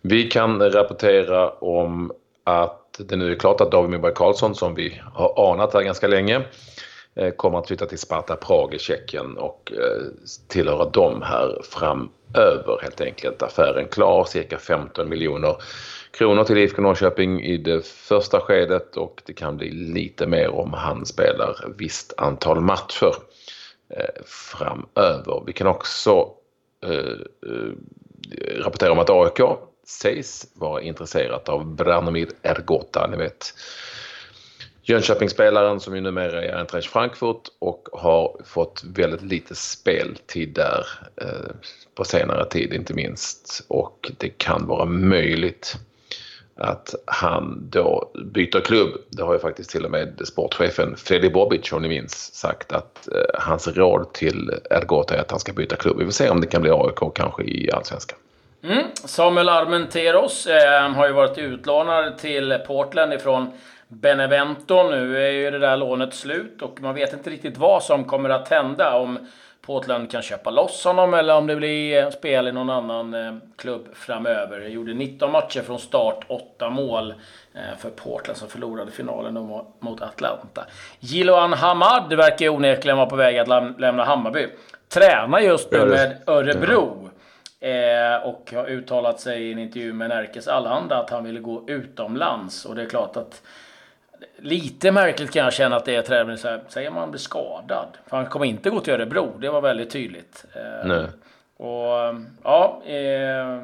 Vi 0.01 0.23
kan 0.23 0.71
rapportera 0.71 1.49
om 1.49 2.11
att 2.43 2.99
det 2.99 3.15
nu 3.15 3.31
är 3.31 3.35
klart 3.35 3.61
att 3.61 3.71
David 3.71 3.91
Moberg 3.91 4.13
Karlsson, 4.13 4.55
som 4.55 4.75
vi 4.75 5.01
har 5.13 5.51
anat 5.51 5.73
här 5.73 5.81
ganska 5.81 6.07
länge, 6.07 6.41
eh, 7.15 7.31
kommer 7.31 7.59
att 7.59 7.67
flytta 7.67 7.85
till 7.85 7.97
Sparta 7.97 8.35
Prag 8.35 8.73
i 8.73 8.79
Tjeckien 8.79 9.37
och 9.37 9.71
eh, 9.71 10.03
tillhöra 10.47 10.89
dem 10.89 11.21
här 11.21 11.61
framöver 11.63 12.81
helt 12.81 13.01
enkelt. 13.01 13.41
Affären 13.41 13.87
klar, 13.87 14.25
cirka 14.25 14.57
15 14.57 15.09
miljoner 15.09 15.55
kronor 16.11 16.43
till 16.43 16.57
IFK 16.57 16.81
Norrköping 16.81 17.43
i 17.43 17.57
det 17.57 17.85
första 17.85 18.39
skedet 18.39 18.97
och 18.97 19.21
det 19.25 19.33
kan 19.33 19.57
bli 19.57 19.71
lite 19.71 20.27
mer 20.27 20.49
om 20.49 20.73
han 20.73 21.05
spelar 21.05 21.55
visst 21.77 22.13
antal 22.17 22.61
matcher 22.61 23.13
eh, 23.89 24.23
framöver. 24.25 25.43
Vi 25.45 25.53
kan 25.53 25.67
också 25.67 26.29
rapporterar 28.59 28.91
om 28.91 28.99
att 28.99 29.09
AIK 29.09 29.57
sägs 29.87 30.47
vara 30.53 30.81
intresserat 30.81 31.49
av 31.49 31.75
Branomir 31.75 32.29
Ergota, 32.41 33.07
ni 33.07 33.17
vet 33.17 33.53
Jönköpingsspelaren 34.89 35.79
som 35.79 35.95
ju 35.95 36.01
numera 36.01 36.43
är 36.45 36.57
Eintracht 36.57 36.87
Frankfurt 36.87 37.47
och 37.59 37.89
har 37.91 38.41
fått 38.45 38.83
väldigt 38.83 39.21
lite 39.21 39.55
speltid 39.55 40.53
där 40.53 40.85
eh, 41.21 41.55
på 41.95 42.03
senare 42.03 42.45
tid 42.45 42.73
inte 42.73 42.93
minst. 42.93 43.65
Och 43.67 44.11
det 44.17 44.29
kan 44.29 44.67
vara 44.67 44.85
möjligt 44.85 45.77
att 46.57 46.95
han 47.05 47.67
då 47.69 48.11
byter 48.33 48.59
klubb. 48.59 48.89
Det 49.09 49.23
har 49.23 49.33
ju 49.33 49.39
faktiskt 49.39 49.69
till 49.69 49.85
och 49.85 49.91
med 49.91 50.21
sportchefen 50.25 50.95
Freddy 50.97 51.29
Bobic, 51.29 51.71
om 51.71 51.81
ni 51.81 51.87
minns, 51.87 52.35
sagt 52.35 52.71
att 52.71 53.07
eh, 53.07 53.39
hans 53.39 53.67
råd 53.67 54.13
till 54.13 54.51
Ergota 54.69 55.15
är 55.15 55.19
att 55.19 55.31
han 55.31 55.39
ska 55.39 55.53
byta 55.53 55.75
klubb. 55.75 55.97
Vi 55.97 56.05
får 56.05 56.11
se 56.11 56.29
om 56.29 56.41
det 56.41 56.47
kan 56.47 56.61
bli 56.61 56.71
AIK 56.71 57.15
kanske 57.15 57.43
i 57.43 57.71
Allsvenskan. 57.71 58.17
Mm. 58.63 58.83
Samuel 58.93 59.49
Armenteros 59.49 60.47
eh, 60.47 60.91
har 60.91 61.07
ju 61.07 61.13
varit 61.13 61.37
utlånad 61.37 62.17
till 62.17 62.57
Portland 62.67 63.13
ifrån 63.13 63.51
Benevento. 63.87 64.89
Nu 64.89 65.17
är 65.17 65.31
ju 65.31 65.51
det 65.51 65.59
där 65.59 65.77
lånet 65.77 66.13
slut 66.13 66.61
och 66.61 66.81
man 66.81 66.95
vet 66.95 67.13
inte 67.13 67.29
riktigt 67.29 67.57
vad 67.57 67.83
som 67.83 68.03
kommer 68.03 68.29
att 68.29 68.47
hända. 68.47 68.95
Om 68.95 69.19
Portland 69.67 70.11
kan 70.11 70.21
köpa 70.21 70.49
loss 70.49 70.83
honom 70.83 71.13
eller 71.13 71.35
om 71.35 71.47
det 71.47 71.55
blir 71.55 72.11
spel 72.11 72.47
i 72.47 72.51
någon 72.51 72.69
annan 72.69 73.13
eh, 73.13 73.35
klubb 73.55 73.87
framöver. 73.93 74.59
Jag 74.59 74.69
gjorde 74.69 74.93
19 74.93 75.31
matcher 75.31 75.61
från 75.61 75.79
start, 75.79 76.25
8 76.27 76.69
mål 76.69 77.13
eh, 77.53 77.77
för 77.77 77.89
Portland 77.89 78.37
som 78.37 78.47
förlorade 78.47 78.91
finalen 78.91 79.33
mot 79.79 80.01
Atlanta. 80.01 80.65
Jiloan 80.99 81.53
Hamad 81.53 82.13
verkar 82.13 82.49
onekligen 82.49 82.97
vara 82.97 83.09
på 83.09 83.15
väg 83.15 83.37
att 83.37 83.47
lämna 83.79 84.03
Hammarby. 84.03 84.47
Tränar 84.89 85.39
just 85.39 85.71
nu 85.71 85.85
med 85.85 86.17
Örebro. 86.27 87.09
Eh, 87.59 88.27
och 88.27 88.53
har 88.55 88.67
uttalat 88.69 89.19
sig 89.19 89.43
i 89.43 89.51
en 89.51 89.59
intervju 89.59 89.93
med 89.93 90.09
Närkes 90.09 90.47
Allehanda 90.47 90.97
att 90.97 91.09
han 91.09 91.23
ville 91.23 91.39
gå 91.39 91.63
utomlands. 91.67 92.65
Och 92.65 92.75
det 92.75 92.81
är 92.81 92.89
klart 92.89 93.17
att 93.17 93.41
lite 94.37 94.91
märkligt 94.91 95.31
kan 95.31 95.43
jag 95.43 95.53
känna 95.53 95.75
att 95.75 95.85
det 95.85 95.95
är 95.95 96.35
så 96.35 96.47
här, 96.47 96.61
säger 96.67 96.91
man 96.91 97.11
blir 97.11 97.19
skadad. 97.19 97.97
För 98.05 98.17
han 98.17 98.25
kommer 98.25 98.45
inte 98.45 98.69
gå 98.69 98.79
till 98.79 98.93
Örebro, 98.93 99.37
det 99.39 99.49
var 99.49 99.61
väldigt 99.61 99.89
tydligt. 99.89 100.45
Eh, 100.53 100.87
Nej. 100.87 101.05
Och 101.57 102.15
ja, 102.43 102.81
eh, 102.85 103.63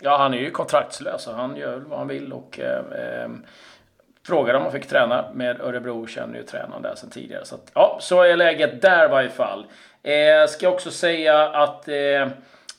ja, 0.00 0.16
han 0.16 0.34
är 0.34 0.38
ju 0.38 0.50
kontraktslös 0.50 1.26
och 1.26 1.34
han 1.34 1.56
gör 1.56 1.78
vad 1.78 1.98
han 1.98 2.08
vill. 2.08 2.32
Och 2.32 2.60
eh, 2.60 2.78
eh 2.78 3.28
frågade 4.26 4.58
om 4.58 4.62
han 4.64 4.72
fick 4.72 4.86
träna 4.86 5.24
med 5.34 5.60
Örebro, 5.60 6.06
känner 6.06 6.38
ju 6.38 6.42
tränaren 6.42 6.82
där 6.82 6.94
sedan 6.94 7.10
tidigare. 7.10 7.44
Så 7.44 7.54
att, 7.54 7.70
ja, 7.74 7.98
så 8.00 8.22
är 8.22 8.36
läget 8.36 8.82
där 8.82 9.04
i 9.04 9.08
varje 9.08 9.28
fall. 9.28 9.66
Eh, 10.02 10.48
ska 10.48 10.68
också 10.68 10.90
säga 10.90 11.48
att 11.48 11.88
eh, 11.88 12.28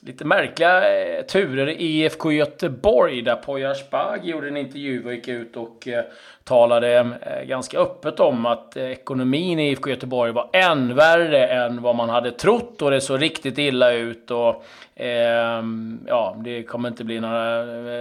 lite 0.05 0.25
märkliga 0.25 1.01
eh, 1.01 1.25
turer 1.25 1.70
i 1.70 2.03
IFK 2.03 2.31
Göteborg 2.31 3.22
där 3.22 3.36
Poyar 3.36 3.74
Spag 3.74 4.25
gjorde 4.25 4.48
en 4.48 4.58
intervju 4.58 5.05
och 5.05 5.13
gick 5.13 5.27
ut 5.27 5.58
och 5.58 5.88
eh, 5.88 6.03
talade 6.43 7.17
eh, 7.22 7.48
ganska 7.48 7.79
öppet 7.79 8.20
om 8.20 8.46
att 8.46 8.77
eh, 8.77 8.91
ekonomin 8.91 9.60
i 9.60 9.70
IFK 9.72 9.89
Göteborg 9.89 10.31
var 10.31 10.50
än 10.53 10.96
värre 10.96 11.48
än 11.48 11.81
vad 11.81 11.96
man 11.96 12.10
hade 12.10 12.31
trott 12.31 12.81
och 12.81 12.91
det 12.91 13.01
såg 13.01 13.22
riktigt 13.22 13.58
illa 13.58 13.91
ut. 13.91 14.31
Och, 14.31 14.65
ehm, 14.96 16.00
ja, 16.08 16.36
det 16.43 16.63
kommer 16.63 16.89
inte 16.89 17.03
bli 17.03 17.20
några 17.20 17.60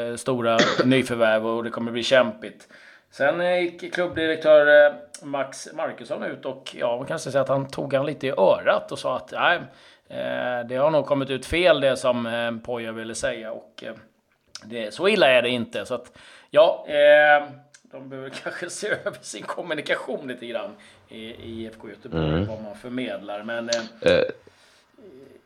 eh, 0.08 0.16
stora 0.16 0.58
nyförvärv 0.84 1.46
och 1.46 1.64
det 1.64 1.70
kommer 1.70 1.92
bli 1.92 2.02
kämpigt. 2.02 2.68
Sen 3.10 3.40
eh, 3.40 3.60
gick 3.60 3.94
klubbdirektör 3.94 4.86
eh, 4.86 4.92
Max 5.22 5.68
Markusson 5.72 6.22
ut 6.22 6.44
och 6.44 6.76
ja, 6.78 6.96
man 6.96 7.06
kan 7.06 7.18
säga 7.18 7.40
att 7.40 7.48
han 7.48 7.68
tog 7.68 7.94
han 7.94 8.06
lite 8.06 8.26
i 8.26 8.30
örat 8.30 8.92
och 8.92 8.98
sa 8.98 9.16
att 9.16 9.32
nej, 9.32 9.60
det 10.68 10.76
har 10.76 10.90
nog 10.90 11.06
kommit 11.06 11.30
ut 11.30 11.46
fel 11.46 11.80
det 11.80 11.96
som 11.96 12.26
eh, 12.26 12.56
Poja 12.56 12.92
ville 12.92 13.14
säga 13.14 13.52
och 13.52 13.84
eh, 13.86 13.94
det, 14.64 14.94
så 14.94 15.08
illa 15.08 15.28
är 15.30 15.42
det 15.42 15.48
inte. 15.48 15.86
Så 15.86 15.94
att, 15.94 16.12
ja, 16.50 16.86
de 17.82 18.08
behöver 18.08 18.30
kanske 18.42 18.70
se 18.70 18.88
över 18.88 19.18
sin 19.20 19.42
kommunikation 19.42 20.28
lite 20.28 20.46
grann 20.46 20.70
i, 21.08 21.18
i 21.18 21.64
IFK 21.64 21.88
Göteborg, 21.88 22.28
mm. 22.28 22.46
vad 22.46 22.62
man 22.62 22.76
förmedlar. 22.76 23.42
Men 23.42 23.68
eh, 23.68 24.22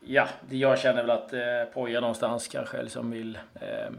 ja, 0.05 0.27
jag 0.49 0.79
känner 0.79 1.01
väl 1.01 1.11
att 1.11 1.33
eh, 1.33 1.39
Poja 1.73 1.99
någonstans 1.99 2.47
kanske 2.47 2.83
liksom 2.83 3.11
vill 3.11 3.37
eh, 3.55 3.91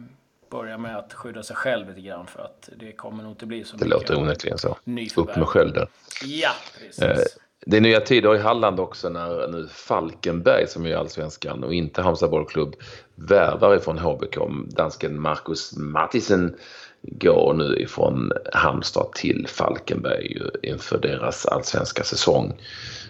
börja 0.51 0.79
med 0.79 0.97
att 0.97 1.15
skydda 1.15 1.43
sig 1.43 1.57
själv 1.57 1.89
lite 1.89 2.01
grann 2.01 2.27
för 2.27 2.43
att 2.43 2.69
det 2.77 2.93
kommer 2.93 3.23
nog 3.23 3.33
inte 3.33 3.47
bli 3.47 3.65
så 3.65 3.77
det 3.77 3.85
mycket. 3.85 4.07
Det 4.07 4.15
låter 4.15 4.23
onekligen 4.23 4.59
så. 4.59 4.77
Upp 5.17 5.37
med 5.37 5.47
skölden. 5.47 5.87
Ja, 6.25 6.51
precis. 6.79 7.39
Det 7.67 7.77
är 7.77 7.81
nya 7.81 8.01
tider 8.01 8.35
i 8.35 8.39
Halland 8.39 8.81
också 8.81 9.09
när 9.09 9.49
nu 9.49 9.69
Falkenberg 9.69 10.67
som 10.67 10.87
är 10.87 10.97
allsvenskan 10.97 11.65
och 11.65 11.75
inte 11.75 12.03
Halmstad 12.03 12.31
bollklubb 12.31 12.77
värvar 13.15 13.77
ifrån 13.77 13.99
HBK. 13.99 14.39
Dansken 14.69 15.21
Marcus 15.21 15.77
Mattisen 15.77 16.57
går 17.03 17.55
nu 17.55 17.77
ifrån 17.77 18.33
Halmstad 18.53 19.13
till 19.13 19.47
Falkenberg 19.49 20.43
inför 20.63 20.99
deras 20.99 21.47
allsvenska 21.47 22.05
säsong 22.05 22.61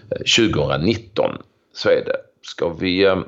eh, 0.09 0.47
2019. 0.47 1.37
Så 1.73 1.89
är 1.89 2.05
det. 2.05 2.17
Ska 2.41 2.69
vi, 2.69 3.03
eh, 3.05 3.19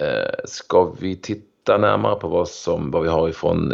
eh, 0.00 0.34
ska 0.44 0.94
vi 1.00 1.16
titta 1.16 1.78
närmare 1.78 2.14
på 2.14 2.28
vad, 2.28 2.48
som, 2.48 2.90
vad 2.90 3.02
vi 3.02 3.08
har 3.08 3.28
ifrån 3.28 3.72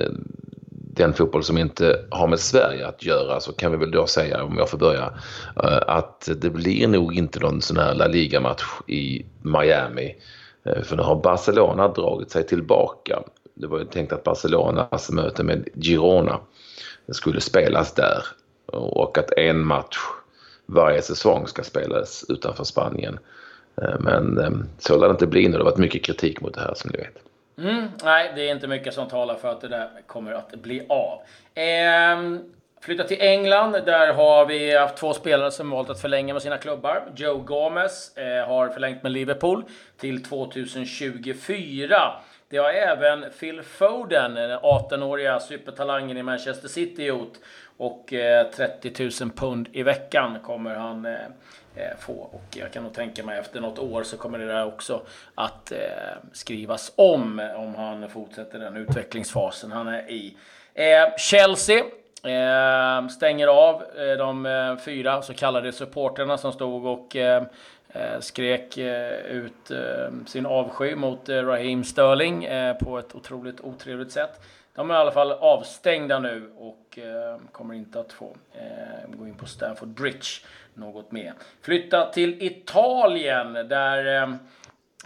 den 0.97 1.15
fotboll 1.15 1.45
som 1.45 1.59
inte 1.59 2.05
har 2.11 2.27
med 2.27 2.41
Sverige 2.41 2.87
att 2.87 3.05
göra 3.05 3.41
så 3.41 3.53
kan 3.53 3.73
vi 3.73 3.77
väl 3.77 3.91
då 3.91 4.07
säga, 4.07 4.45
om 4.45 4.59
jag 4.59 4.69
får 4.69 4.79
börja, 4.79 5.13
eh, 5.63 5.81
att 5.87 6.29
det 6.37 6.51
blir 6.51 6.89
nog 6.89 7.17
inte 7.17 7.41
någon 7.41 7.63
sån 7.63 7.77
här 7.77 7.95
La 7.95 8.07
Liga-match 8.07 8.63
i 8.87 9.25
Miami. 9.43 10.17
Eh, 10.65 10.83
för 10.83 10.97
nu 10.97 11.03
har 11.03 11.17
Barcelona 11.17 11.89
dragit 11.89 12.31
sig 12.31 12.47
tillbaka. 12.47 13.23
Det 13.55 13.67
var 13.67 13.79
ju 13.79 13.85
tänkt 13.85 14.13
att 14.13 14.25
Barcelonas 14.25 15.11
möte 15.11 15.43
med 15.43 15.69
Girona 15.75 16.41
skulle 17.13 17.41
spelas 17.41 17.95
där 17.95 18.25
och 18.67 19.19
att 19.19 19.33
en 19.33 19.67
match 19.67 19.97
varje 20.67 21.03
säsong 21.03 21.47
ska 21.47 21.63
spelas 21.63 22.25
utanför 22.29 22.65
Spanien. 22.65 23.19
Eh, 23.83 24.01
men 24.01 24.69
så 24.79 24.99
lär 24.99 25.07
det 25.07 25.13
inte 25.13 25.27
bli 25.27 25.49
nu. 25.49 25.53
Det 25.53 25.59
har 25.59 25.65
varit 25.65 25.79
mycket 25.79 26.05
kritik 26.05 26.41
mot 26.41 26.55
det 26.55 26.61
här 26.61 26.75
som 26.75 26.91
ni 26.91 26.99
vet. 26.99 27.34
Mm, 27.59 27.89
nej, 28.05 28.33
det 28.35 28.49
är 28.49 28.55
inte 28.55 28.67
mycket 28.67 28.95
som 28.95 29.09
talar 29.09 29.35
för 29.35 29.49
att 29.49 29.61
det 29.61 29.69
där 29.69 29.89
kommer 30.07 30.33
att 30.33 30.55
bli 30.55 30.87
av. 30.89 31.23
Eh, 31.55 32.41
flytta 32.81 33.05
till 33.05 33.21
England. 33.21 33.73
Där 33.73 34.15
har 34.15 34.47
vi 34.47 34.77
haft 34.77 34.97
två 34.97 35.13
spelare 35.13 35.51
som 35.51 35.71
valt 35.71 35.91
att 35.91 36.01
förlänga 36.01 36.33
med 36.33 36.43
sina 36.43 36.59
klubbar. 36.59 37.03
Joe 37.17 37.39
Gomez 37.39 38.17
eh, 38.17 38.47
har 38.47 38.69
förlängt 38.69 39.03
med 39.03 39.13
Liverpool 39.13 39.65
till 39.97 40.23
2024. 40.23 42.13
Det 42.55 42.61
har 42.61 42.71
även 42.71 43.25
Phil 43.41 43.63
Foden, 43.63 44.35
den 44.35 44.59
18-åriga 44.59 45.41
supertalangen 45.41 46.17
i 46.17 46.23
Manchester 46.23 46.69
City, 46.69 47.05
gjort. 47.05 47.33
Och 47.77 48.13
eh, 48.13 48.51
30 48.51 49.11
000 49.23 49.31
pund 49.31 49.69
i 49.73 49.83
veckan 49.83 50.39
kommer 50.43 50.75
han 50.75 51.07
eh, 51.07 51.13
eh, 51.77 51.97
få. 51.99 52.13
Och 52.13 52.57
jag 52.57 52.73
kan 52.73 52.83
nog 52.83 52.95
tänka 52.95 53.25
mig 53.25 53.39
efter 53.39 53.61
något 53.61 53.79
år 53.79 54.03
så 54.03 54.17
kommer 54.17 54.39
det 54.39 54.47
där 54.47 54.67
också 54.67 55.03
att 55.35 55.73
eh, 55.73 55.79
skrivas 56.33 56.93
om 56.97 57.51
om 57.57 57.75
han 57.75 58.09
fortsätter 58.09 58.59
den 58.59 58.77
utvecklingsfasen 58.77 59.73
han 59.73 59.89
är 59.89 60.11
i. 60.11 60.37
Eh, 60.75 61.17
Chelsea 61.19 61.79
eh, 62.25 63.09
stänger 63.09 63.47
av 63.47 63.83
de 64.19 64.79
fyra 64.85 65.23
så 65.23 65.35
kallade 65.35 65.73
supporterna 65.73 66.39
som 66.39 66.53
stod 66.53 66.87
och 66.87 67.17
Eh, 67.95 68.21
skrek 68.21 68.79
eh, 68.79 69.19
ut 69.27 69.71
eh, 69.71 70.11
sin 70.27 70.47
avsky 70.47 70.95
mot 70.95 71.29
Raheem 71.29 71.85
Sterling 71.85 72.49
på 72.81 72.99
ett 72.99 73.15
otroligt 73.15 73.61
otrevligt 73.61 74.13
sätt. 74.13 74.41
De 74.75 74.91
är 74.91 74.95
i 74.95 74.97
alla 74.97 75.13
fall 75.13 75.33
avstängda 75.33 76.19
nu 76.19 76.51
och 76.57 76.99
kommer 77.53 77.75
inte 77.75 78.01
att 78.01 78.13
få 78.13 78.37
gå 79.07 79.27
in 79.27 79.35
på 79.35 79.47
Stamford 79.47 79.89
Bridge 79.89 80.27
något 80.75 81.13
mer. 81.13 81.33
Flytta 81.61 82.11
till 82.13 82.43
Italien 82.43 83.53
där 83.53 84.29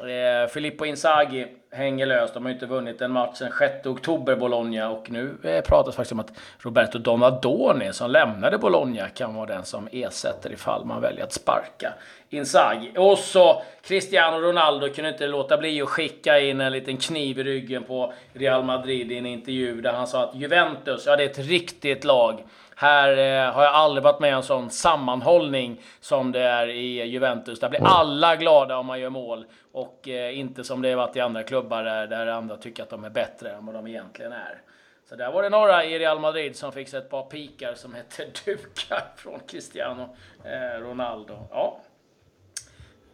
Eh, 0.00 0.49
Filippo 0.49 0.85
Inzaghi 0.85 1.47
hänger 1.71 2.07
löst. 2.07 2.35
De 2.35 2.43
har 2.43 2.50
ju 2.50 2.55
inte 2.55 2.67
vunnit 2.67 3.00
en 3.00 3.11
match 3.11 3.38
sedan 3.38 3.52
6 3.59 3.87
oktober, 3.87 4.37
Bologna. 4.37 4.90
Och 4.90 5.11
nu 5.11 5.37
eh, 5.43 5.61
pratas 5.61 5.97
faktiskt 5.97 6.12
om 6.12 6.21
att 6.21 6.33
Roberto 6.59 6.99
Donadoni, 6.99 7.93
som 7.93 8.11
lämnade 8.11 8.59
Bologna, 8.59 9.09
kan 9.09 9.35
vara 9.35 9.47
den 9.47 9.64
som 9.64 9.88
ersätter 9.93 10.52
ifall 10.52 10.85
man 10.85 11.00
väljer 11.00 11.25
att 11.25 11.33
sparka 11.33 11.93
Inzaghi. 12.31 12.93
Och 12.97 13.19
så 13.19 13.62
Cristiano 13.83 14.40
Ronaldo 14.40 14.88
kunde 14.88 15.11
inte 15.11 15.26
låta 15.26 15.57
bli 15.57 15.83
att 15.83 15.88
skicka 15.88 16.40
in 16.40 16.61
en 16.61 16.73
liten 16.73 16.97
kniv 16.97 17.38
i 17.38 17.45
ryggen 17.45 17.83
på 17.83 18.12
Real 18.33 18.64
Madrid 18.64 19.12
i 19.12 19.19
en 19.19 19.26
intervju 19.26 19.81
där 19.81 19.93
han 19.93 20.07
sa 20.07 20.25
att 20.25 20.35
Juventus, 20.35 21.07
ja 21.07 21.17
det 21.17 21.23
är 21.23 21.31
ett 21.31 21.38
riktigt 21.38 22.05
lag. 22.05 22.45
Här 22.80 23.12
eh, 23.12 23.52
har 23.52 23.62
jag 23.62 23.75
aldrig 23.75 24.04
varit 24.04 24.20
med 24.20 24.32
om 24.32 24.37
en 24.37 24.42
sån 24.42 24.70
sammanhållning 24.70 25.80
som 26.00 26.32
det 26.32 26.40
är 26.40 26.68
i 26.68 27.04
Juventus. 27.04 27.61
Där 27.61 27.68
blir 27.68 27.85
alla 27.85 28.37
glada 28.37 28.76
om 28.76 28.87
man 28.87 29.00
gör 29.00 29.11
mål. 29.11 29.47
Och 29.73 30.08
eh, 30.08 30.38
inte 30.38 30.64
som 30.64 30.82
det 30.82 30.88
har 30.90 30.97
varit 30.97 31.16
i 31.16 31.20
andra 31.20 31.42
klubbar 31.42 31.85
där, 31.85 32.06
där 32.06 32.26
andra 32.26 32.56
tycker 32.56 32.82
att 32.82 32.90
de 32.90 33.04
är 33.04 33.11
bättre 33.11 33.50
än 33.50 33.66
vad 33.66 33.75
de 33.75 33.87
egentligen 33.87 34.32
är. 34.32 34.62
Så 35.08 35.16
där 35.16 35.32
var 35.32 35.42
det 35.42 35.49
några 35.49 35.85
i 35.85 35.99
Real 35.99 36.20
Madrid 36.20 36.56
som 36.56 36.73
fick 36.73 36.88
sig 36.88 36.99
ett 36.99 37.11
par 37.11 37.23
pikar 37.23 37.75
som 37.75 37.94
hette 37.94 38.25
dukar 38.44 39.04
från 39.16 39.40
Cristiano 39.40 40.16
eh, 40.44 40.80
Ronaldo. 40.80 41.49
Ja, 41.50 41.80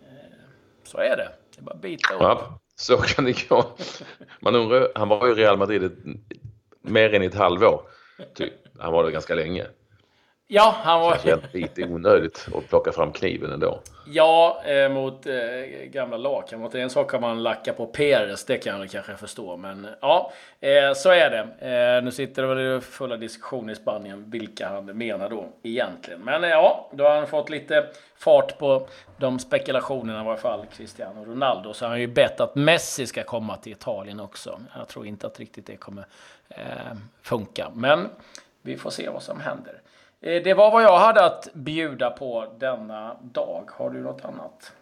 eh, 0.03 0.39
så 0.83 0.99
är 0.99 1.17
det. 1.17 1.29
Det 1.55 1.61
är 1.61 1.63
bara 1.63 1.75
att 1.75 1.81
bita 1.81 2.15
upp. 2.15 2.21
Ja, 2.21 2.59
så 2.77 2.97
kan 2.97 3.25
det 3.25 3.49
gå. 3.49 3.65
Man 4.41 4.55
undrar, 4.55 4.93
han 4.95 5.09
var 5.09 5.27
ju 5.27 5.33
i 5.33 5.35
Real 5.35 5.59
Madrid 5.59 5.85
ett, 5.85 5.99
mer 6.81 7.15
än 7.15 7.23
ett 7.23 7.35
halvår. 7.35 7.83
Typ. 8.35 8.64
Han 8.79 8.93
var 8.93 9.05
det 9.05 9.11
ganska 9.11 9.35
länge. 9.35 9.67
Ja, 10.47 10.75
han 10.83 11.01
var... 11.01 11.13
Det 11.13 11.31
känns 11.31 11.55
lite 11.55 11.85
onödigt 11.85 12.49
att 12.55 12.69
plocka 12.69 12.93
fram 12.93 13.13
kniven 13.13 13.53
ändå. 13.53 13.81
Ja, 14.07 14.63
eh, 14.65 14.89
mot 14.89 15.27
eh, 15.27 15.35
gamla 15.85 16.17
lagkamrater. 16.17 16.79
En 16.79 16.91
sak 16.91 17.11
kan 17.11 17.21
man 17.21 17.43
lacka 17.43 17.73
på 17.73 17.87
Peres, 17.87 18.45
det 18.45 18.59
kan 18.59 18.81
jag 18.81 18.91
kanske 18.91 19.17
förstå. 19.17 19.57
Men 19.57 19.89
ja, 20.01 20.33
eh, 20.61 20.95
så 20.95 21.11
är 21.11 21.31
det. 21.31 21.69
Eh, 21.97 22.05
nu 22.05 22.11
sitter 22.11 22.43
det 22.43 22.55
väl 22.55 22.81
fulla 22.81 23.17
diskussioner 23.17 23.73
i 23.73 23.77
Spanien 23.77 24.31
vilka 24.31 24.69
han 24.69 24.85
menar 24.85 25.31
då 25.31 25.49
egentligen. 25.63 26.21
Men 26.21 26.45
eh, 26.45 26.51
ja, 26.51 26.91
då 26.93 27.05
har 27.05 27.17
han 27.17 27.27
fått 27.27 27.51
lite 27.51 27.87
fart 28.17 28.59
på 28.59 28.89
de 29.17 29.39
spekulationerna 29.39 30.21
i 30.21 30.25
varje 30.25 30.41
fall, 30.41 30.67
Cristiano 30.77 31.25
Ronaldo. 31.25 31.73
Så 31.75 31.85
han 31.85 31.93
har 31.93 31.99
ju 31.99 32.07
bett 32.07 32.41
att 32.41 32.55
Messi 32.55 33.07
ska 33.07 33.23
komma 33.23 33.57
till 33.57 33.73
Italien 33.73 34.21
också. 34.21 34.61
Jag 34.79 34.89
tror 34.89 35.07
inte 35.07 35.27
att 35.27 35.41
riktigt 35.41 35.67
det 35.67 35.77
kommer 35.77 36.07
eh, 36.49 36.97
funka. 37.23 37.71
Men 37.75 38.09
vi 38.65 38.77
får 38.77 38.91
se 38.91 39.09
vad 39.09 39.23
som 39.23 39.41
händer. 39.41 39.81
Eh, 40.21 40.43
det 40.43 40.55
var 40.55 40.71
vad 40.71 40.83
jag 40.83 40.99
hade 40.99 41.25
att 41.25 41.49
bjuda 41.53 42.11
på 42.11 42.47
denna 42.59 43.17
dag. 43.23 43.71
Har 43.73 43.91
du 43.91 44.01
något 44.01 44.25
annat? 44.25 44.73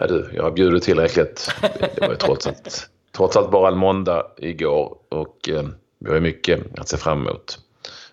Nej 0.00 0.08
du, 0.08 0.30
jag 0.34 0.42
har 0.42 0.50
bjudit 0.50 0.82
tillräckligt. 0.82 1.54
Det 1.94 2.00
var 2.00 2.08
ju 2.08 2.16
trots 2.16 2.46
allt, 2.46 2.90
trots 3.12 3.36
allt 3.36 3.50
bara 3.50 3.68
en 3.68 3.78
måndag 3.78 4.26
igår 4.36 4.98
och 5.08 5.48
eh, 5.48 5.64
vi 5.98 6.10
har 6.10 6.20
mycket 6.20 6.80
att 6.80 6.88
se 6.88 6.96
fram 6.96 7.26
emot 7.26 7.58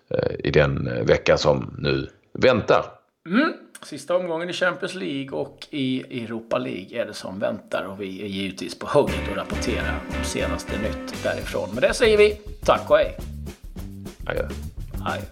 eh, 0.08 0.36
i 0.44 0.50
den 0.50 1.06
vecka 1.06 1.36
som 1.36 1.74
nu 1.78 2.10
väntar. 2.32 2.84
Mm. 3.26 3.52
Sista 3.82 4.16
omgången 4.16 4.50
i 4.50 4.52
Champions 4.52 4.94
League 4.94 5.38
och 5.38 5.66
i 5.70 6.22
Europa 6.24 6.58
League 6.58 7.02
är 7.02 7.06
det 7.06 7.14
som 7.14 7.38
väntar 7.38 7.84
och 7.84 8.00
vi 8.00 8.22
är 8.22 8.26
givetvis 8.26 8.78
på 8.78 8.86
hugget 8.86 9.30
och 9.30 9.36
rapporterar 9.36 10.00
om 10.18 10.24
senaste 10.24 10.72
nytt 10.78 11.22
därifrån. 11.22 11.68
Med 11.74 11.82
det 11.82 11.94
säger 11.94 12.18
vi 12.18 12.30
tack 12.64 12.90
och 12.90 12.96
hej! 12.96 13.35
higher, 14.26 14.48
higher. 15.02 15.26